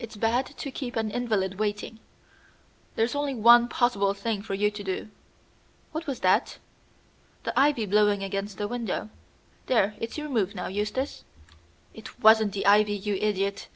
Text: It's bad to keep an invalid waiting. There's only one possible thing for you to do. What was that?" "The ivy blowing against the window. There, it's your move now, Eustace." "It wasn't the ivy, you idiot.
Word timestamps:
It's 0.00 0.16
bad 0.16 0.46
to 0.46 0.70
keep 0.72 0.96
an 0.96 1.12
invalid 1.12 1.60
waiting. 1.60 2.00
There's 2.96 3.14
only 3.14 3.36
one 3.36 3.68
possible 3.68 4.12
thing 4.14 4.42
for 4.42 4.54
you 4.54 4.68
to 4.68 4.82
do. 4.82 5.10
What 5.92 6.08
was 6.08 6.18
that?" 6.26 6.58
"The 7.44 7.56
ivy 7.56 7.86
blowing 7.86 8.24
against 8.24 8.58
the 8.58 8.66
window. 8.66 9.10
There, 9.66 9.94
it's 10.00 10.18
your 10.18 10.28
move 10.28 10.56
now, 10.56 10.66
Eustace." 10.66 11.22
"It 11.94 12.18
wasn't 12.18 12.52
the 12.52 12.66
ivy, 12.66 12.94
you 12.96 13.14
idiot. 13.20 13.68